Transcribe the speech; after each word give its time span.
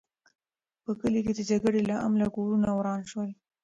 په 0.83 0.91
کلي 0.99 1.19
کې 1.25 1.33
د 1.35 1.41
جګړې 1.51 1.81
له 1.89 1.95
امله 2.07 2.27
کورونه 2.35 2.69
وران 2.73 3.01
شول. 3.09 3.29